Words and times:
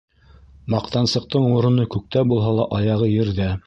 Маҡтансыҡтың 0.75 1.47
мороно 1.53 1.87
күктә 1.97 2.27
булһа 2.35 2.59
ла, 2.61 2.71
аяғы 2.81 3.17
ерҙә. 3.17 3.57